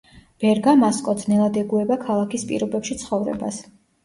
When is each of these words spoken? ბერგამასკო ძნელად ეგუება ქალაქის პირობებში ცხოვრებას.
ბერგამასკო 0.43 1.13
ძნელად 1.23 1.59
ეგუება 1.63 1.99
ქალაქის 2.07 2.47
პირობებში 2.53 2.99
ცხოვრებას. 3.05 3.63